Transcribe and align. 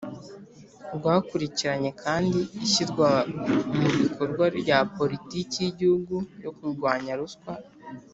rwakurikiranye 0.95 1.91
kandi 2.03 2.39
ishyirwa 2.65 3.09
mu 3.77 3.87
bikorwa 4.01 4.45
rya 4.59 4.77
politiki 4.97 5.55
y’igihugu 5.63 6.15
yo 6.43 6.51
kurwanya 6.57 7.13
ruswa 7.19 7.53